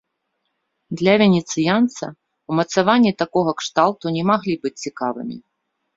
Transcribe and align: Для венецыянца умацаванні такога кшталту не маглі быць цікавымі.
Для 1.01 1.13
венецыянца 1.21 2.05
умацаванні 2.53 3.11
такога 3.23 3.51
кшталту 3.61 4.05
не 4.17 4.23
маглі 4.31 4.55
быць 4.65 4.77
цікавымі. 4.87 5.37